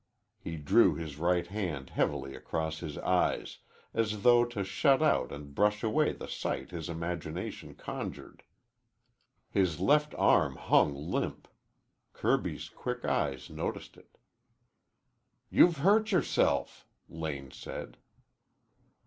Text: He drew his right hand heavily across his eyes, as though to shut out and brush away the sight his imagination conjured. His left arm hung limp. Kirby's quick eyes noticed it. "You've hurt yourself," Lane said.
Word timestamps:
He 0.39 0.57
drew 0.57 0.95
his 0.95 1.19
right 1.19 1.45
hand 1.45 1.91
heavily 1.91 2.33
across 2.35 2.79
his 2.79 2.97
eyes, 2.97 3.59
as 3.93 4.23
though 4.23 4.43
to 4.45 4.63
shut 4.63 4.99
out 4.99 5.31
and 5.31 5.53
brush 5.53 5.83
away 5.83 6.11
the 6.11 6.27
sight 6.27 6.71
his 6.71 6.89
imagination 6.89 7.75
conjured. 7.75 8.41
His 9.51 9.79
left 9.79 10.15
arm 10.17 10.55
hung 10.55 10.95
limp. 10.95 11.47
Kirby's 12.13 12.67
quick 12.67 13.05
eyes 13.05 13.51
noticed 13.51 13.95
it. 13.95 14.17
"You've 15.51 15.77
hurt 15.77 16.11
yourself," 16.11 16.87
Lane 17.07 17.51
said. 17.51 17.97